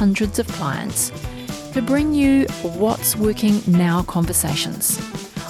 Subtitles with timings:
[0.00, 1.12] hundreds of clients
[1.74, 4.98] to bring you what's working now conversations.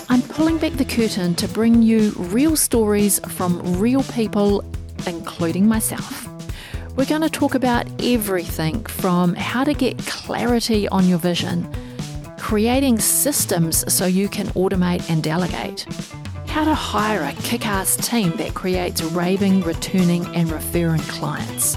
[0.09, 4.65] I'm pulling back the curtain to bring you real stories from real people,
[5.07, 6.29] including myself.
[6.97, 11.73] We're going to talk about everything from how to get clarity on your vision,
[12.37, 15.87] creating systems so you can automate and delegate
[16.49, 21.77] how to hire a kick ass team that creates raving, returning, and referring clients.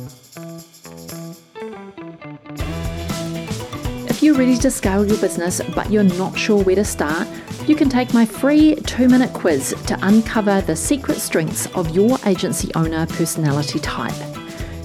[4.21, 7.27] If you're ready to scale your business but you're not sure where to start,
[7.65, 12.19] you can take my free two minute quiz to uncover the secret strengths of your
[12.27, 14.13] agency owner personality type.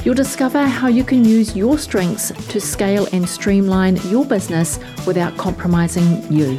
[0.02, 5.36] You'll discover how you can use your strengths to scale and streamline your business without
[5.36, 6.56] compromising you.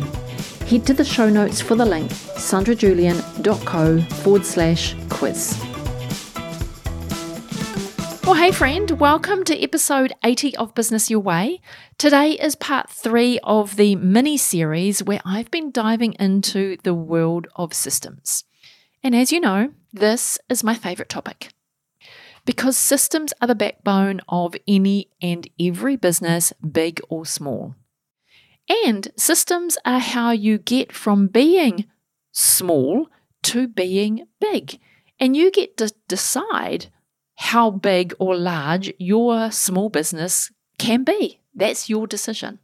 [0.68, 5.67] Head to the show notes for the link sandrajulian.co forward slash quiz.
[8.28, 11.62] Well, hey, friend, welcome to episode 80 of Business Your Way.
[11.98, 17.48] Today is part three of the mini series where I've been diving into the world
[17.56, 18.44] of systems.
[19.02, 21.54] And as you know, this is my favorite topic
[22.44, 27.76] because systems are the backbone of any and every business, big or small.
[28.86, 31.86] And systems are how you get from being
[32.34, 33.08] small
[33.44, 34.82] to being big.
[35.18, 36.88] And you get to decide
[37.38, 41.40] how big or large your small business can be.
[41.54, 42.60] That's your decision.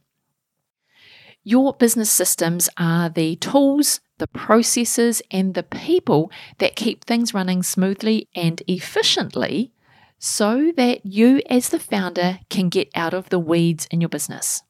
[1.44, 7.62] Your business systems are the tools, the processes, and the people that keep things running
[7.62, 9.72] smoothly and efficiently
[10.18, 14.62] so that you, as the founder, can get out of the weeds in your business.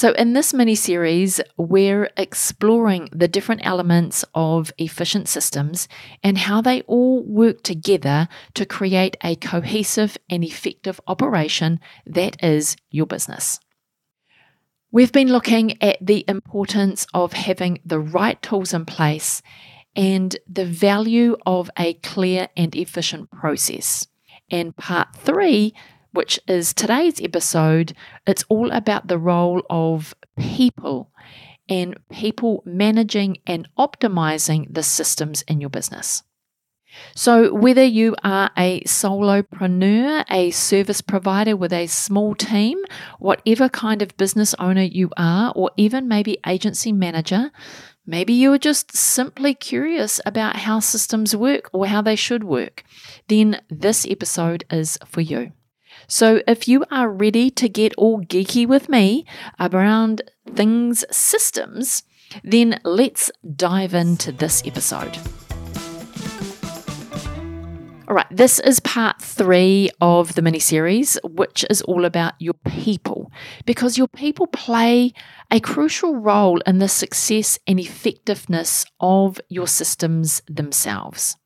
[0.00, 5.88] So, in this mini series, we're exploring the different elements of efficient systems
[6.22, 12.76] and how they all work together to create a cohesive and effective operation that is
[12.90, 13.60] your business.
[14.90, 19.42] We've been looking at the importance of having the right tools in place
[19.94, 24.06] and the value of a clear and efficient process.
[24.50, 25.74] And part three
[26.12, 27.92] which is today's episode.
[28.26, 31.10] It's all about the role of people
[31.68, 36.22] and people managing and optimizing the systems in your business.
[37.14, 42.78] So, whether you are a solopreneur, a service provider with a small team,
[43.20, 47.52] whatever kind of business owner you are, or even maybe agency manager,
[48.06, 52.82] maybe you are just simply curious about how systems work or how they should work,
[53.28, 55.52] then this episode is for you.
[56.06, 59.24] So, if you are ready to get all geeky with me
[59.58, 60.22] around
[60.54, 62.02] things systems,
[62.44, 65.18] then let's dive into this episode.
[68.10, 72.54] All right, this is part three of the mini series, which is all about your
[72.66, 73.30] people,
[73.66, 75.12] because your people play
[75.48, 81.36] a crucial role in the success and effectiveness of your systems themselves.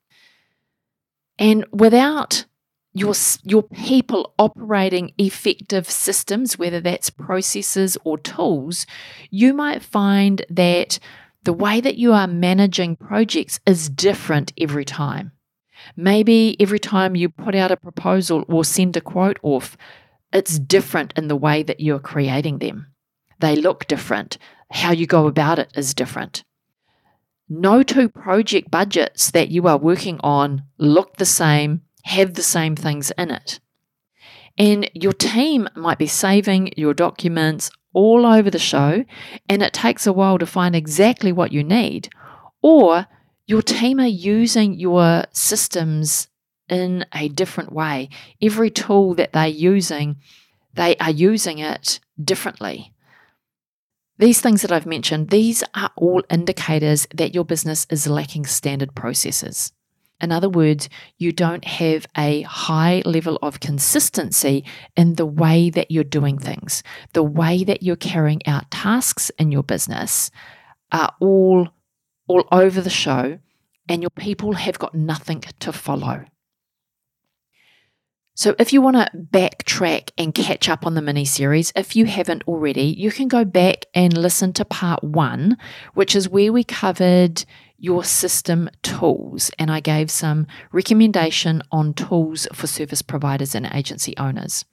[1.38, 2.46] And without
[2.94, 3.12] your,
[3.42, 8.86] your people operating effective systems, whether that's processes or tools,
[9.30, 11.00] you might find that
[11.42, 15.32] the way that you are managing projects is different every time.
[15.96, 19.76] Maybe every time you put out a proposal or send a quote off,
[20.32, 22.86] it's different in the way that you're creating them.
[23.40, 24.38] They look different.
[24.70, 26.44] How you go about it is different.
[27.48, 32.76] No two project budgets that you are working on look the same have the same
[32.76, 33.60] things in it.
[34.56, 39.04] And your team might be saving your documents all over the show,
[39.48, 42.08] and it takes a while to find exactly what you need.
[42.62, 43.06] Or
[43.46, 46.28] your team are using your systems
[46.68, 48.08] in a different way.
[48.40, 50.16] Every tool that they're using,
[50.74, 52.92] they are using it differently.
[54.18, 58.94] These things that I've mentioned, these are all indicators that your business is lacking standard
[58.94, 59.72] processes.
[60.24, 60.88] In other words,
[61.18, 64.64] you don't have a high level of consistency
[64.96, 66.82] in the way that you're doing things.
[67.12, 70.30] The way that you're carrying out tasks in your business
[70.90, 71.68] are all
[72.26, 73.38] all over the show
[73.86, 76.24] and your people have got nothing to follow.
[78.36, 82.04] So, if you want to backtrack and catch up on the mini series, if you
[82.06, 85.56] haven't already, you can go back and listen to part one,
[85.94, 87.44] which is where we covered
[87.78, 89.52] your system tools.
[89.56, 94.64] And I gave some recommendation on tools for service providers and agency owners.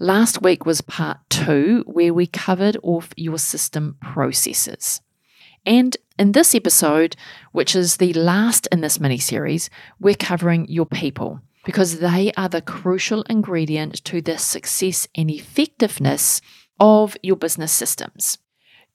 [0.00, 5.02] Last week was part two, where we covered off your system processes.
[5.66, 7.16] And in this episode,
[7.52, 9.68] which is the last in this mini series,
[10.00, 16.40] we're covering your people because they are the crucial ingredient to the success and effectiveness
[16.80, 18.38] of your business systems.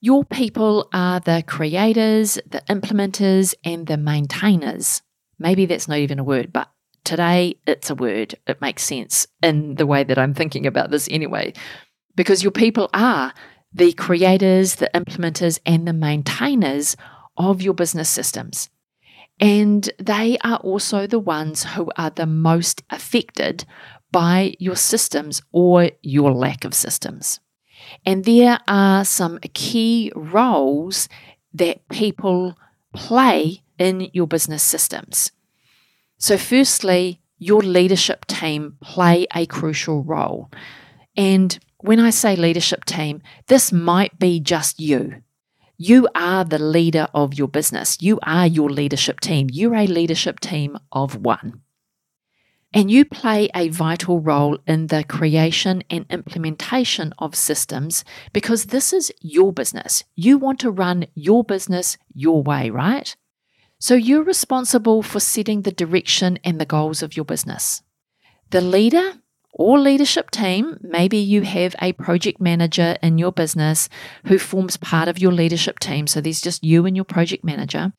[0.00, 5.02] Your people are the creators, the implementers, and the maintainers.
[5.38, 6.68] Maybe that's not even a word, but
[7.04, 8.34] today it's a word.
[8.48, 11.52] It makes sense in the way that I'm thinking about this anyway.
[12.16, 13.32] Because your people are
[13.72, 16.96] the creators, the implementers, and the maintainers
[17.36, 18.68] of your business systems.
[19.40, 23.64] And they are also the ones who are the most affected
[24.12, 27.40] by your systems or your lack of systems.
[28.06, 31.08] And there are some key roles
[31.52, 32.56] that people
[32.94, 35.32] play in your business systems.
[36.18, 40.50] So, firstly, your leadership team play a crucial role.
[41.16, 45.23] And when I say leadership team, this might be just you.
[45.86, 47.98] You are the leader of your business.
[48.00, 49.48] You are your leadership team.
[49.52, 51.60] You're a leadership team of one.
[52.72, 58.02] And you play a vital role in the creation and implementation of systems
[58.32, 60.02] because this is your business.
[60.16, 63.14] You want to run your business your way, right?
[63.78, 67.82] So you're responsible for setting the direction and the goals of your business.
[68.48, 69.20] The leader
[69.54, 73.88] or leadership team, maybe you have a project manager in your business
[74.26, 76.08] who forms part of your leadership team.
[76.08, 77.92] So there's just you and your project manager.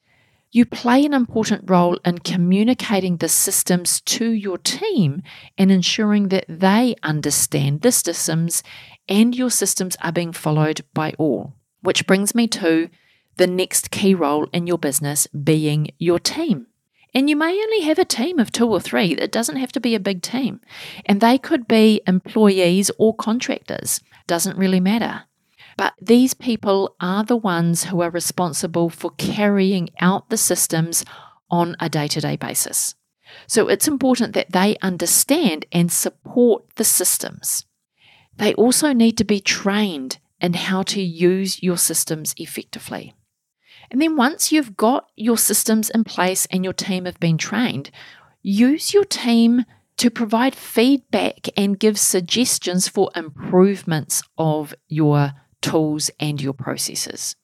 [0.51, 5.23] You play an important role in communicating the systems to your team
[5.57, 8.61] and ensuring that they understand the systems
[9.07, 11.53] and your systems are being followed by all.
[11.81, 12.89] Which brings me to
[13.37, 16.67] the next key role in your business being your team.
[17.15, 19.13] And you may only have a team of two or three.
[19.13, 20.59] It doesn't have to be a big team.
[21.05, 24.01] And they could be employees or contractors.
[24.27, 25.23] Doesn't really matter.
[25.77, 31.05] But these people are the ones who are responsible for carrying out the systems
[31.49, 32.95] on a day to day basis.
[33.47, 37.65] So it's important that they understand and support the systems.
[38.35, 43.13] They also need to be trained in how to use your systems effectively.
[43.91, 47.91] And then once you've got your systems in place and your team have been trained,
[48.41, 49.65] use your team
[49.97, 57.35] to provide feedback and give suggestions for improvements of your tools and your processes.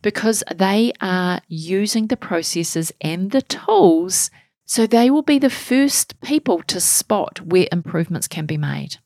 [0.00, 4.30] Because they are using the processes and the tools,
[4.64, 8.96] so they will be the first people to spot where improvements can be made.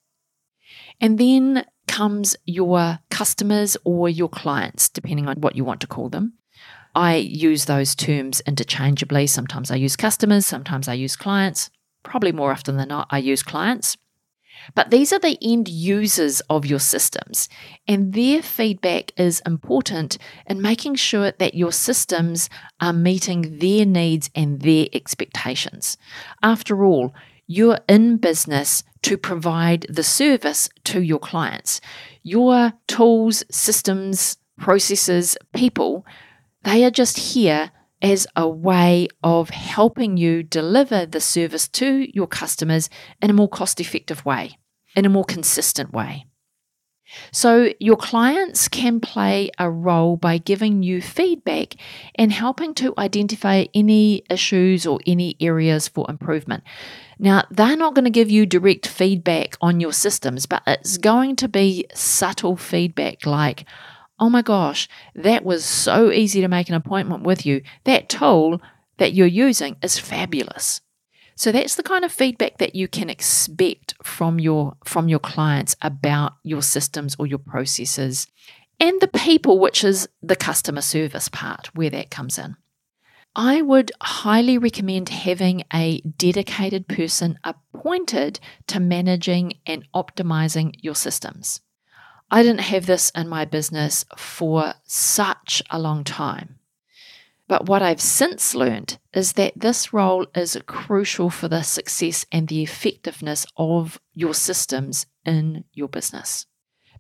[1.01, 6.09] And then comes your customers or your clients, depending on what you want to call
[6.09, 6.35] them.
[6.97, 9.27] I use those terms interchangeably.
[9.27, 11.69] Sometimes I use customers, sometimes I use clients.
[12.03, 13.99] Probably more often than not, I use clients.
[14.75, 17.51] But these are the end users of your systems,
[17.87, 22.49] and their feedback is important in making sure that your systems
[22.81, 25.99] are meeting their needs and their expectations.
[26.43, 27.15] After all,
[27.47, 31.83] you're in business to provide the service to your clients.
[32.23, 36.07] Your tools, systems, processes, people
[36.67, 37.71] they are just here
[38.03, 42.91] as a way of helping you deliver the service to your customers
[43.23, 44.59] in a more cost effective way,
[44.97, 46.27] in a more consistent way.
[47.31, 51.77] So, your clients can play a role by giving you feedback
[52.17, 56.65] and helping to identify any issues or any areas for improvement.
[57.17, 61.37] Now, they're not going to give you direct feedback on your systems, but it's going
[61.37, 63.67] to be subtle feedback like,
[64.19, 67.63] oh my gosh, that was so easy to make an appointment with you.
[67.85, 68.61] That tool
[68.99, 70.81] that you're using is fabulous.
[71.35, 75.77] So that's the kind of feedback that you can expect from your from your clients
[75.83, 78.27] about your systems or your processes
[78.81, 82.57] and the people which is the customer service part where that comes in.
[83.35, 91.61] I would highly recommend having a dedicated person appointed to managing and optimizing your systems.
[92.31, 96.59] I didn't have this in my business for such a long time.
[97.49, 102.49] But what I've since learned is that this role is crucial for the success and
[102.49, 106.47] the effectiveness of your systems in your business.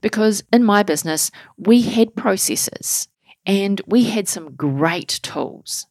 [0.01, 3.09] Because in my business, we had processes
[3.45, 5.87] and we had some great tools.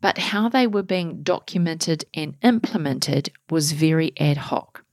[0.00, 4.84] But how they were being documented and implemented was very ad hoc.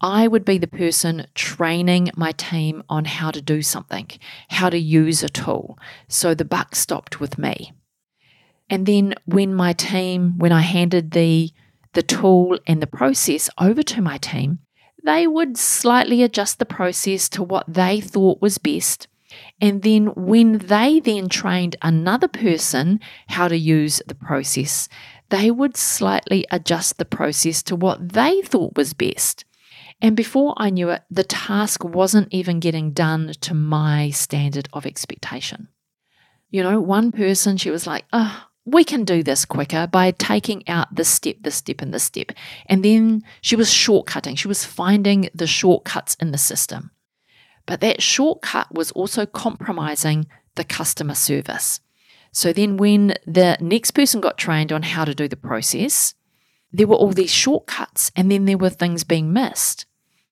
[0.00, 4.08] I would be the person training my team on how to do something,
[4.48, 5.78] how to use a tool.
[6.06, 7.72] So the buck stopped with me.
[8.70, 11.50] And then when my team, when I handed the
[11.94, 14.58] the tool and the process over to my team,
[15.04, 19.08] they would slightly adjust the process to what they thought was best.
[19.60, 24.88] And then when they then trained another person how to use the process,
[25.30, 29.44] they would slightly adjust the process to what they thought was best.
[30.00, 34.86] And before I knew it, the task wasn't even getting done to my standard of
[34.86, 35.68] expectation.
[36.50, 40.66] You know, one person, she was like, oh, we can do this quicker by taking
[40.68, 42.32] out this step, this step, and this step.
[42.66, 44.38] And then she was shortcutting.
[44.38, 46.90] She was finding the shortcuts in the system.
[47.66, 51.80] But that shortcut was also compromising the customer service.
[52.32, 56.14] So then, when the next person got trained on how to do the process,
[56.72, 59.86] there were all these shortcuts, and then there were things being missed.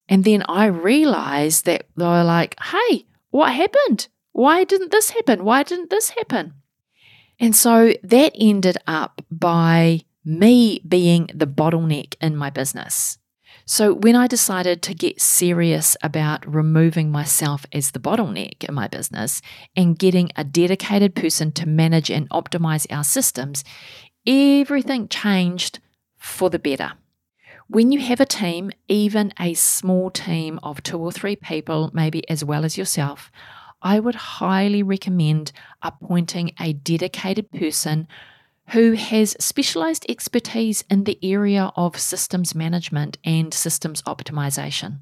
[0.09, 4.09] And then I realized that they were like, hey, what happened?
[4.33, 5.45] Why didn't this happen?
[5.45, 6.55] Why didn't this happen?
[7.39, 13.19] And so that ended up by me being the bottleneck in my business.
[13.65, 18.87] So when I decided to get serious about removing myself as the bottleneck in my
[18.87, 19.43] business
[19.75, 23.65] and getting a dedicated person to manage and optimize our systems,
[24.25, 25.81] everything changed
[26.27, 26.93] for the better.
[27.69, 32.29] When you have a team, even a small team of two or three people, maybe
[32.29, 33.31] as well as yourself,
[33.83, 35.53] I would highly recommend
[35.83, 38.09] appointing a dedicated person
[38.71, 45.01] who has specialized expertise in the area of systems management and systems optimization.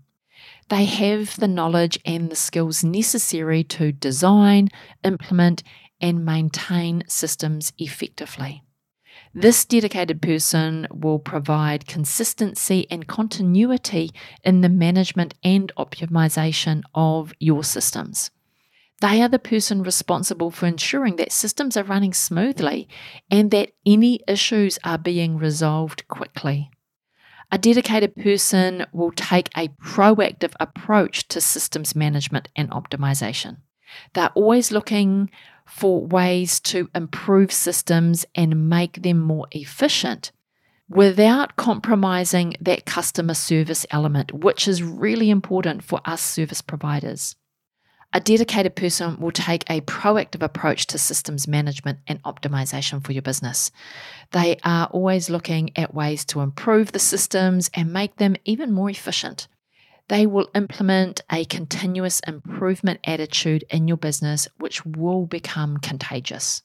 [0.68, 4.68] They have the knowledge and the skills necessary to design,
[5.02, 5.62] implement,
[6.00, 8.62] and maintain systems effectively.
[9.36, 14.12] This dedicated person will provide consistency and continuity
[14.44, 18.30] in the management and optimization of your systems.
[19.00, 22.88] They are the person responsible for ensuring that systems are running smoothly
[23.28, 26.70] and that any issues are being resolved quickly.
[27.50, 33.56] A dedicated person will take a proactive approach to systems management and optimization.
[34.12, 35.30] They're always looking
[35.66, 40.32] for ways to improve systems and make them more efficient
[40.88, 47.36] without compromising that customer service element, which is really important for us service providers.
[48.12, 53.22] A dedicated person will take a proactive approach to systems management and optimization for your
[53.22, 53.72] business.
[54.30, 58.88] They are always looking at ways to improve the systems and make them even more
[58.88, 59.48] efficient
[60.08, 66.62] they will implement a continuous improvement attitude in your business, which will become contagious.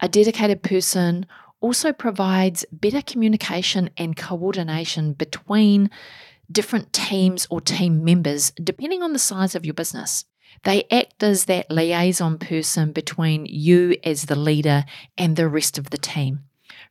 [0.00, 1.26] A dedicated person
[1.60, 5.90] also provides better communication and coordination between
[6.50, 10.24] different teams or team members, depending on the size of your business.
[10.64, 14.84] They act as that liaison person between you as the leader
[15.16, 16.40] and the rest of the team.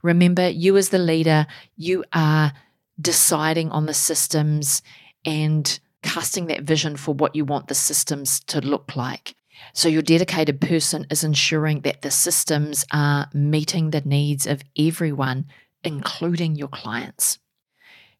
[0.01, 1.45] Remember, you as the leader,
[1.75, 2.53] you are
[3.00, 4.81] deciding on the systems
[5.25, 9.36] and casting that vision for what you want the systems to look like.
[9.74, 15.46] So, your dedicated person is ensuring that the systems are meeting the needs of everyone,
[15.84, 17.38] including your clients.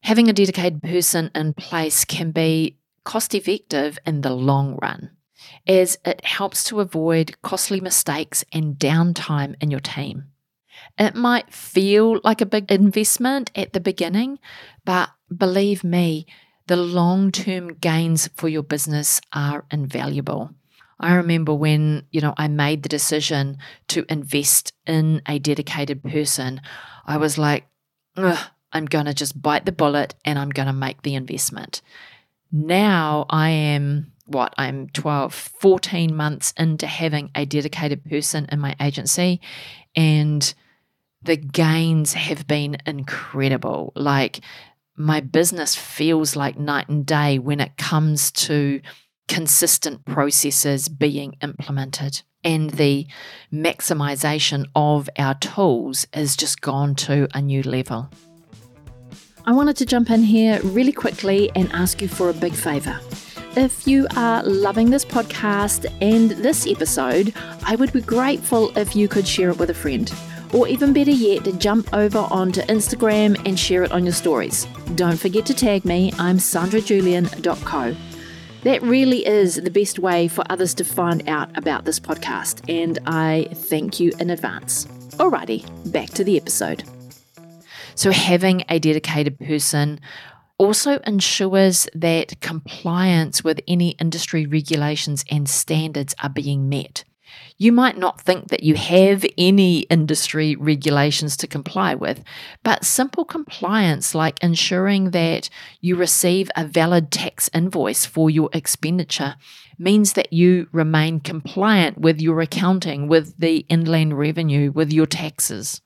[0.02, 5.10] Having a dedicated person in place can be cost effective in the long run,
[5.66, 10.24] as it helps to avoid costly mistakes and downtime in your team.
[10.98, 14.38] It might feel like a big investment at the beginning,
[14.84, 16.26] but believe me,
[16.66, 20.50] the long term gains for your business are invaluable.
[21.00, 26.60] I remember when, you know, I made the decision to invest in a dedicated person,
[27.04, 27.66] I was like,
[28.16, 31.82] I'm going to just bite the bullet and I'm going to make the investment.
[32.52, 38.76] Now I am what I'm 12, 14 months into having a dedicated person in my
[38.80, 39.40] agency
[39.96, 40.54] and
[41.22, 43.92] the gains have been incredible.
[43.94, 44.40] Like
[44.96, 48.80] my business feels like night and day when it comes to
[49.28, 52.22] consistent processes being implemented.
[52.44, 53.06] And the
[53.52, 58.10] maximization of our tools has just gone to a new level.
[59.46, 62.98] I wanted to jump in here really quickly and ask you for a big favour.
[63.56, 67.34] If you are loving this podcast and this episode,
[67.64, 70.12] I would be grateful if you could share it with a friend.
[70.52, 74.66] Or even better yet, jump over onto Instagram and share it on your stories.
[74.94, 77.96] Don't forget to tag me, I'm sandrajulian.co.
[78.62, 82.98] That really is the best way for others to find out about this podcast, and
[83.06, 84.84] I thank you in advance.
[85.16, 86.84] Alrighty, back to the episode.
[87.96, 90.00] So, having a dedicated person
[90.58, 97.04] also ensures that compliance with any industry regulations and standards are being met.
[97.58, 102.24] You might not think that you have any industry regulations to comply with,
[102.62, 105.48] but simple compliance, like ensuring that
[105.80, 109.36] you receive a valid tax invoice for your expenditure,
[109.78, 115.80] means that you remain compliant with your accounting, with the inland revenue, with your taxes.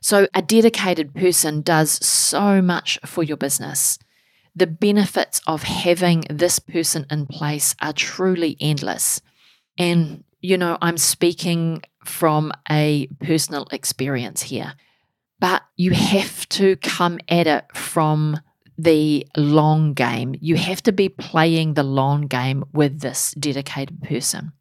[0.00, 3.98] So, a dedicated person does so much for your business.
[4.54, 9.22] The benefits of having this person in place are truly endless.
[9.78, 14.74] And, you know, I'm speaking from a personal experience here,
[15.40, 18.38] but you have to come at it from
[18.76, 20.34] the long game.
[20.38, 24.52] You have to be playing the long game with this dedicated person.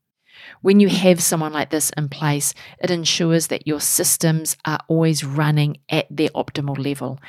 [0.62, 5.26] When you have someone like this in place, it ensures that your systems are always
[5.26, 7.20] running at their optimal level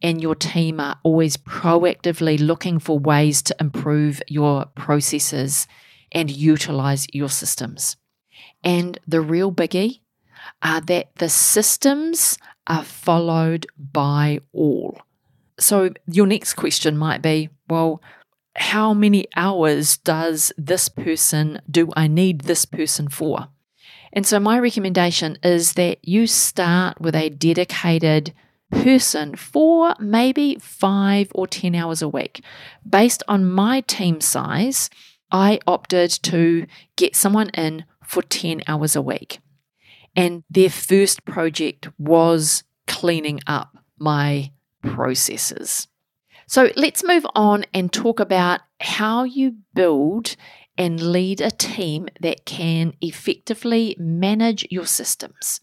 [0.00, 5.66] and your team are always proactively looking for ways to improve your processes
[6.12, 7.96] and utilize your systems.
[8.64, 10.00] And the real biggie
[10.62, 14.98] are that the systems are followed by all.
[15.58, 18.02] So, your next question might be well,
[18.56, 23.48] how many hours does this person, do I need this person for?
[24.12, 28.32] And so, my recommendation is that you start with a dedicated
[28.70, 32.42] person for maybe five or 10 hours a week.
[32.88, 34.90] Based on my team size,
[35.30, 39.40] I opted to get someone in for 10 hours a week.
[40.16, 45.88] And their first project was cleaning up my processes.
[46.46, 50.36] So let's move on and talk about how you build
[50.76, 55.60] and lead a team that can effectively manage your systems.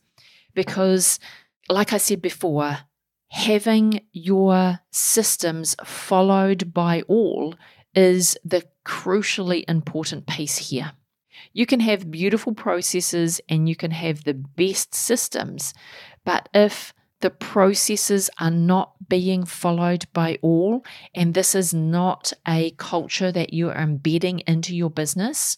[0.54, 1.19] Because,
[1.69, 2.80] like I said before,
[3.30, 7.56] having your systems followed by all
[7.93, 10.93] is the crucially important piece here.
[11.54, 15.73] You can have beautiful processes and you can have the best systems,
[16.23, 22.71] but if the processes are not being followed by all, and this is not a
[22.71, 25.58] culture that you are embedding into your business,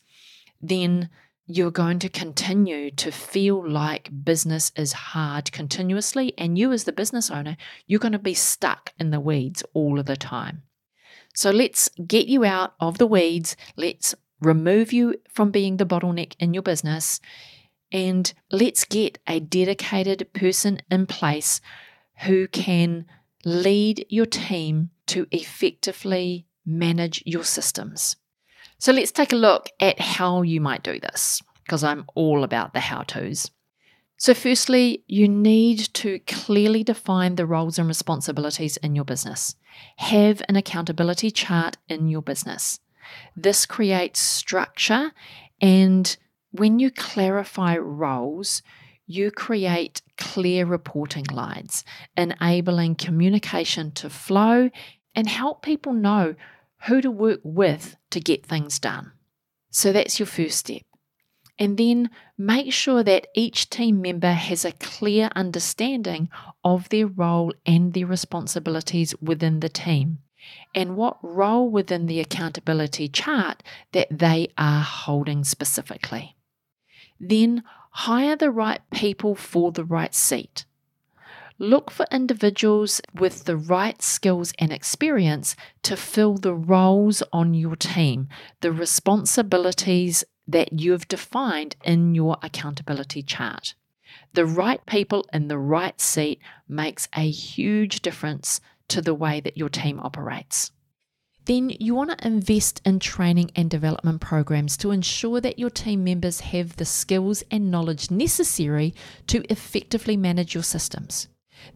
[0.62, 1.10] then
[1.46, 6.34] you're going to continue to feel like business is hard continuously.
[6.38, 10.00] And you, as the business owner, you're going to be stuck in the weeds all
[10.00, 10.64] of the time.
[11.36, 13.58] So let's get you out of the weeds.
[13.76, 14.16] Let's
[14.46, 17.20] remove you from being the bottleneck in your business
[17.92, 21.62] and let's get a dedicated person in place
[22.22, 23.06] who can
[23.46, 28.16] lead your team to effectively manage your systems.
[28.80, 32.74] So let's take a look at how you might do this, because I'm all about
[32.74, 33.52] the how to's.
[34.18, 39.56] So, firstly, you need to clearly define the roles and responsibilities in your business.
[39.98, 42.80] Have an accountability chart in your business.
[43.36, 45.12] This creates structure
[45.62, 46.16] and
[46.52, 48.62] when you clarify roles,
[49.08, 51.84] you create clear reporting lines,
[52.16, 54.70] enabling communication to flow
[55.16, 56.36] and help people know
[56.86, 59.12] who to work with to get things done.
[59.72, 60.84] So that's your first step.
[61.60, 66.30] And then make sure that each team member has a clear understanding
[66.64, 70.20] of their role and their responsibilities within the team
[70.74, 76.36] and what role within the accountability chart that they are holding specifically.
[77.20, 80.66] Then hire the right people for the right seat.
[81.60, 87.76] Look for individuals with the right skills and experience to fill the roles on your
[87.76, 88.28] team,
[88.62, 93.76] the responsibilities that you've defined in your accountability chart.
[94.34, 98.60] The right people in the right seat makes a huge difference
[98.94, 100.72] to the way that your team operates
[101.46, 106.04] then you want to invest in training and development programs to ensure that your team
[106.04, 108.94] members have the skills and knowledge necessary
[109.28, 111.28] to effectively manage your systems.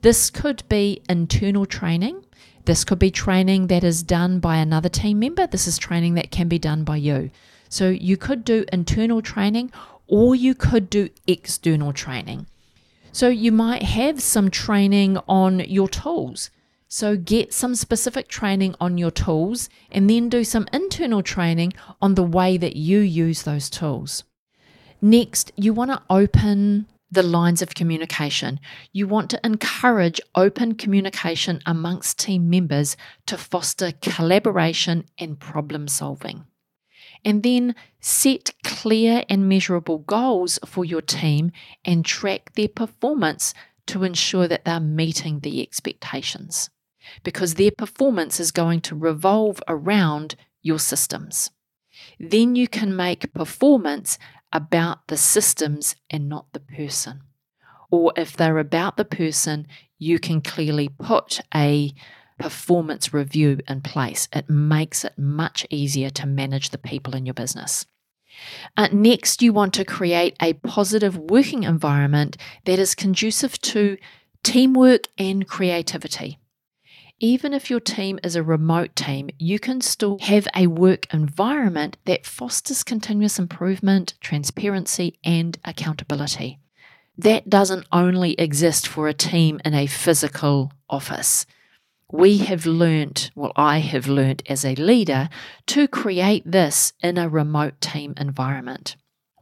[0.01, 2.25] This could be internal training.
[2.65, 5.47] This could be training that is done by another team member.
[5.47, 7.30] This is training that can be done by you.
[7.69, 9.71] So you could do internal training
[10.08, 12.47] or you could do external training.
[13.12, 16.51] So you might have some training on your tools
[16.89, 22.15] So get some specific training on your tools and then do some internal training on
[22.15, 24.23] the way that you use those tools.
[25.02, 28.60] Next, you want to open the lines of communication.
[28.91, 32.97] You want to encourage open communication amongst team members
[33.28, 36.45] to foster collaboration and problem solving.
[37.23, 41.52] And then set clear and measurable goals for your team
[41.84, 43.54] and track their performance
[43.88, 46.69] to ensure that they're meeting the expectations.
[47.23, 51.51] Because their performance is going to revolve around your systems.
[52.19, 54.17] Then you can make performance
[54.53, 57.21] about the systems and not the person.
[57.91, 59.67] Or if they're about the person,
[59.97, 61.93] you can clearly put a
[62.37, 64.27] performance review in place.
[64.33, 67.85] It makes it much easier to manage the people in your business.
[68.75, 73.97] Uh, next, you want to create a positive working environment that is conducive to
[74.43, 76.37] teamwork and creativity
[77.19, 81.97] even if your team is a remote team, you can still have a work environment
[82.06, 86.60] that fosters continuous improvement, transparency, and accountability.
[87.17, 91.47] That doesn't only exist for a team in a physical office.
[92.12, 95.30] We have learnt, well, I have learnt as a leader,
[95.67, 98.95] to create this in a remote team environment.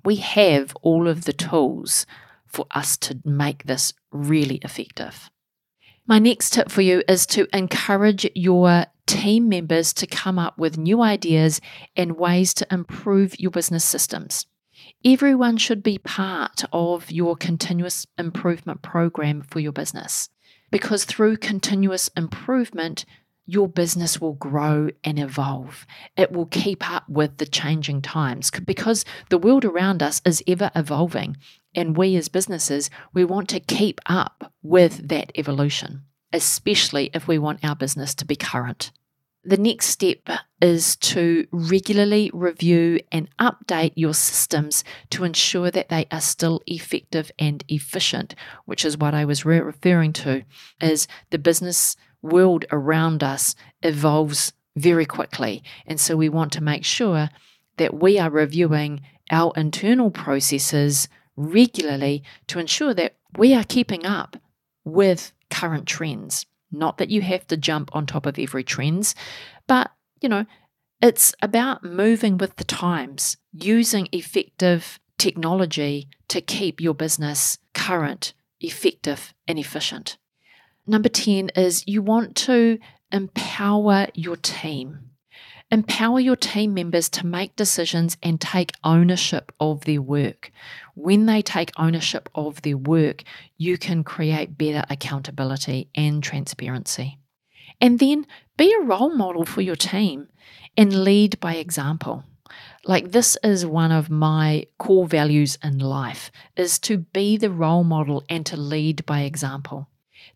[0.05, 2.05] We have all of the tools
[2.47, 5.29] for us to make this really effective.
[6.07, 10.77] My next tip for you is to encourage your team members to come up with
[10.77, 11.59] new ideas
[11.95, 14.45] and ways to improve your business systems.
[15.03, 20.29] Everyone should be part of your continuous improvement program for your business
[20.69, 23.05] because through continuous improvement,
[23.45, 25.85] your business will grow and evolve.
[26.17, 30.71] It will keep up with the changing times because the world around us is ever
[30.75, 31.37] evolving.
[31.75, 36.03] And we as businesses, we want to keep up with that evolution,
[36.33, 38.91] especially if we want our business to be current.
[39.47, 40.27] The next step
[40.59, 47.31] is to regularly review and update your systems to ensure that they are still effective
[47.37, 48.33] and efficient,
[48.65, 50.43] which is what I was re- referring to
[50.81, 55.63] is the business world around us evolves very quickly.
[55.85, 57.29] And so we want to make sure
[57.77, 64.37] that we are reviewing our internal processes regularly to ensure that we are keeping up
[64.83, 66.45] with current trends.
[66.71, 69.15] Not that you have to jump on top of every trends,
[69.67, 70.45] but you know,
[71.01, 79.33] it's about moving with the times, using effective technology to keep your business current, effective,
[79.47, 80.17] and efficient.
[80.87, 82.77] Number 10 is you want to
[83.11, 85.09] empower your team.
[85.71, 90.51] Empower your team members to make decisions and take ownership of their work.
[90.93, 93.23] When they take ownership of their work,
[93.57, 97.17] you can create better accountability and transparency.
[97.81, 100.27] And then be a role model for your team
[100.77, 102.23] and lead by example.
[102.85, 107.83] Like this is one of my core values in life is to be the role
[107.83, 109.89] model and to lead by example.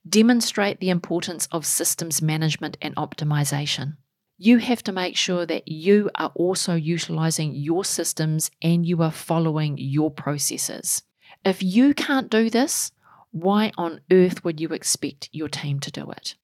[0.08, 3.98] Demonstrate the importance of systems management and optimization.
[4.38, 9.12] You have to make sure that you are also utilizing your systems and you are
[9.12, 11.04] following your processes.
[11.44, 12.92] If you can't do this,
[13.32, 16.36] why on earth would you expect your team to do it?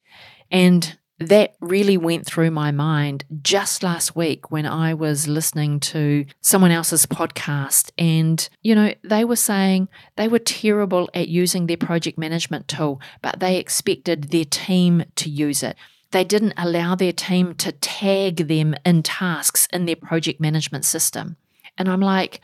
[0.52, 6.26] And that really went through my mind just last week when I was listening to
[6.42, 7.92] someone else's podcast.
[7.98, 13.00] And, you know, they were saying they were terrible at using their project management tool,
[13.22, 15.78] but they expected their team to use it.
[16.12, 21.38] They didn't allow their team to tag them in tasks in their project management system.
[21.78, 22.42] And I'm like,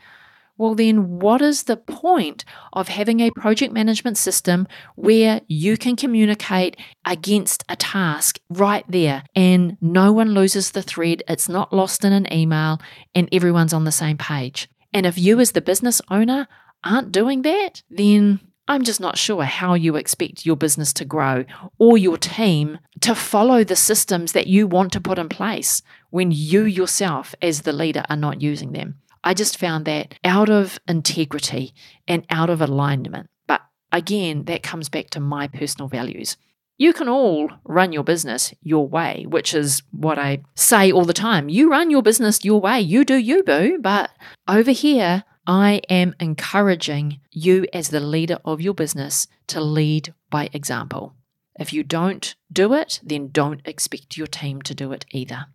[0.56, 5.96] well, then what is the point of having a project management system where you can
[5.96, 11.22] communicate against a task right there and no one loses the thread?
[11.26, 12.80] It's not lost in an email
[13.14, 14.68] and everyone's on the same page.
[14.92, 16.46] And if you, as the business owner,
[16.84, 21.44] aren't doing that, then I'm just not sure how you expect your business to grow
[21.78, 26.30] or your team to follow the systems that you want to put in place when
[26.30, 28.96] you yourself, as the leader, are not using them.
[29.24, 31.74] I just found that out of integrity
[32.08, 33.28] and out of alignment.
[33.46, 36.36] But again, that comes back to my personal values.
[36.78, 41.12] You can all run your business your way, which is what I say all the
[41.12, 41.48] time.
[41.48, 42.80] You run your business your way.
[42.80, 43.78] You do you, boo.
[43.80, 44.10] But
[44.48, 50.48] over here, I am encouraging you as the leader of your business to lead by
[50.52, 51.14] example.
[51.58, 55.46] If you don't do it, then don't expect your team to do it either.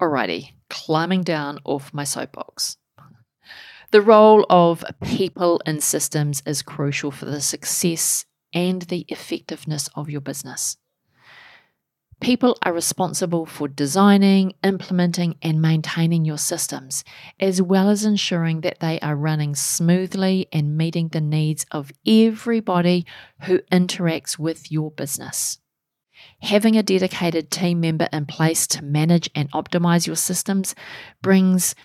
[0.00, 2.78] Alrighty, climbing down off my soapbox.
[3.94, 10.10] The role of people and systems is crucial for the success and the effectiveness of
[10.10, 10.78] your business.
[12.20, 17.04] People are responsible for designing, implementing, and maintaining your systems,
[17.38, 23.06] as well as ensuring that they are running smoothly and meeting the needs of everybody
[23.42, 25.60] who interacts with your business.
[26.40, 30.74] Having a dedicated team member in place to manage and optimize your systems
[31.22, 31.76] brings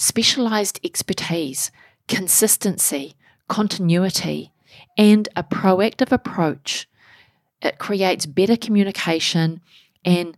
[0.00, 1.70] specialized expertise,
[2.08, 3.14] consistency,
[3.48, 4.50] continuity,
[4.96, 6.88] and a proactive approach
[7.60, 9.60] it creates better communication,
[10.02, 10.34] and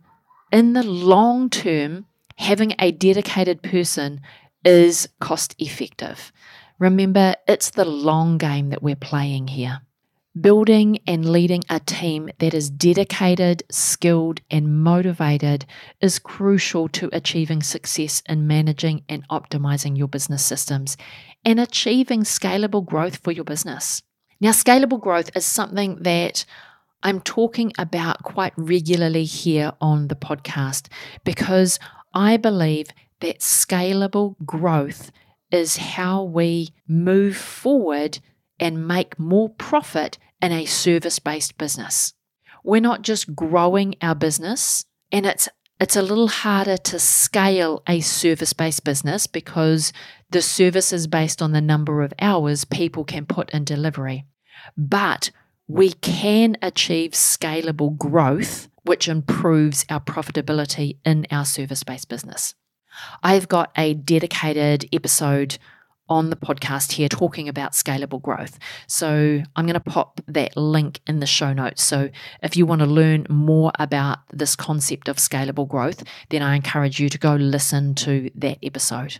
[0.51, 4.19] in the long term, having a dedicated person
[4.65, 6.33] is cost effective.
[6.79, 9.79] Remember, it's the long game that we're playing here.
[10.39, 15.67] Building and leading a team that is dedicated, skilled, and motivated
[16.01, 20.97] is crucial to achieving success in managing and optimizing your business systems
[21.45, 24.01] and achieving scalable growth for your business.
[24.41, 26.45] Now, scalable growth is something that
[27.03, 30.87] I'm talking about quite regularly here on the podcast
[31.23, 31.77] because
[32.11, 32.87] I believe
[33.19, 35.11] that scalable growth
[35.51, 38.17] is how we move forward
[38.59, 42.13] and make more profit in a service based business.
[42.63, 47.99] We're not just growing our business, and it's it's a little harder to scale a
[47.99, 49.91] service based business because
[50.29, 54.25] the service is based on the number of hours people can put in delivery.
[54.77, 55.31] But
[55.67, 62.55] we can achieve scalable growth, which improves our profitability in our service based business.
[63.23, 65.57] I've got a dedicated episode
[66.13, 68.59] on the podcast here talking about scalable growth.
[68.85, 71.81] So I'm going to pop that link in the show notes.
[71.81, 72.11] So
[72.43, 76.99] if you want to learn more about this concept of scalable growth, then I encourage
[76.99, 79.17] you to go listen to that episode.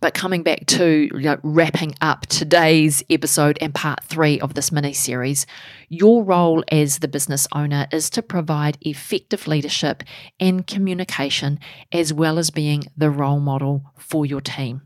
[0.00, 4.72] But coming back to you know, wrapping up today's episode and part three of this
[4.72, 5.46] mini series,
[5.88, 10.02] your role as the business owner is to provide effective leadership
[10.40, 11.60] and communication,
[11.92, 14.82] as well as being the role model for your team.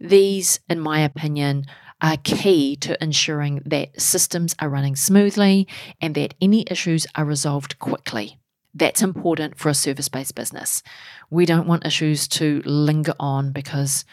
[0.00, 1.66] These, in my opinion,
[2.00, 5.68] are key to ensuring that systems are running smoothly
[6.00, 8.38] and that any issues are resolved quickly.
[8.72, 10.82] That's important for a service based business.
[11.28, 14.04] We don't want issues to linger on because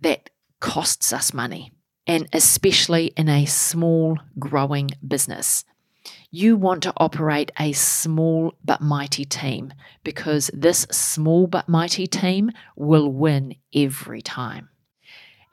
[0.00, 1.72] that costs us money,
[2.06, 5.64] and especially in a small, growing business.
[6.30, 9.72] You want to operate a small but mighty team
[10.04, 14.68] because this small but mighty team will win every time.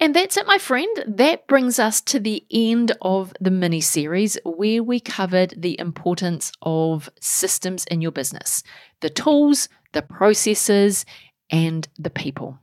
[0.02, 1.04] And that's it, my friend.
[1.08, 6.52] That brings us to the end of the mini series where we covered the importance
[6.64, 8.64] of systems in your business
[9.02, 11.06] the tools, the processes,
[11.52, 12.58] and the people.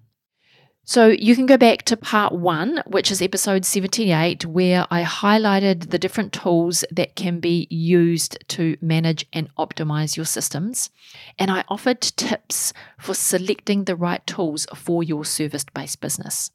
[0.83, 5.91] So you can go back to part one, which is episode 78, where I highlighted
[5.91, 10.91] the different tools that can be used to manage and optimize your systems.
[11.39, 16.51] And I offered tips for selecting the right tools for your service based business.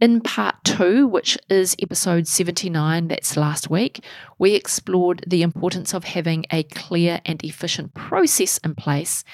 [0.00, 4.04] In part two, which is episode 79, that's last week,
[4.38, 9.24] we explored the importance of having a clear and efficient process in place,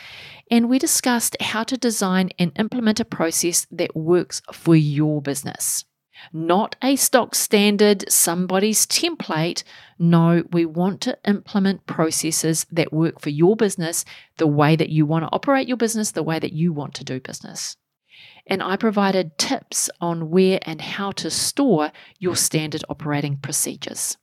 [0.50, 5.84] and we discussed how to design and implement a process that works for your business.
[6.32, 9.64] Not a stock standard, somebody's template.
[9.98, 14.04] No, we want to implement processes that work for your business
[14.38, 17.04] the way that you want to operate your business, the way that you want to
[17.04, 17.76] do business
[18.46, 24.16] and I provided tips on where and how to store your standard operating procedures.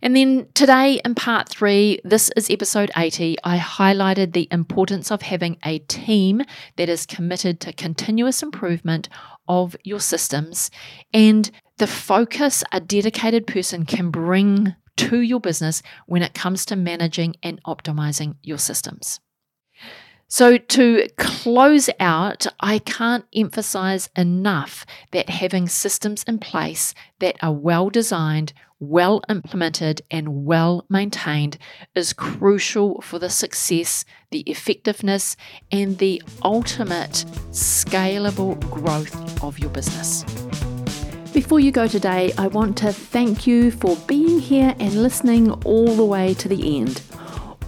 [0.00, 5.22] And then today, in part three, this is episode 80, I highlighted the importance of
[5.22, 6.42] having a team
[6.76, 9.08] that is committed to continuous improvement
[9.46, 10.70] of your systems
[11.12, 16.76] and the focus a dedicated person can bring to your business when it comes to
[16.76, 19.20] managing and optimizing your systems.
[20.30, 27.54] So, to close out, I can't emphasize enough that having systems in place that are
[27.54, 31.56] well designed, well implemented, and well maintained
[31.94, 35.34] is crucial for the success, the effectiveness,
[35.72, 40.24] and the ultimate scalable growth of your business.
[41.32, 45.96] Before you go today, I want to thank you for being here and listening all
[45.96, 47.00] the way to the end.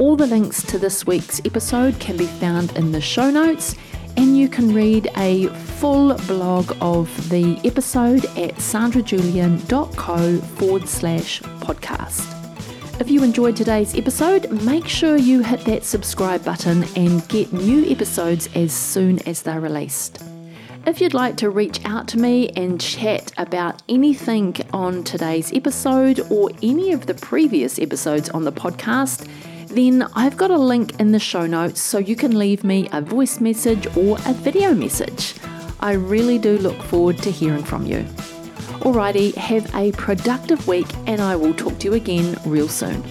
[0.00, 3.74] All the links to this week's episode can be found in the show notes,
[4.16, 12.98] and you can read a full blog of the episode at sandrajulian.co forward slash podcast.
[12.98, 17.84] If you enjoyed today's episode, make sure you hit that subscribe button and get new
[17.84, 20.22] episodes as soon as they're released.
[20.86, 26.20] If you'd like to reach out to me and chat about anything on today's episode
[26.30, 29.28] or any of the previous episodes on the podcast,
[29.70, 33.00] then I've got a link in the show notes so you can leave me a
[33.00, 35.35] voice message or a video message.
[35.80, 38.04] I really do look forward to hearing from you.
[38.80, 43.02] Alrighty, have a productive week and I will talk to you again real soon.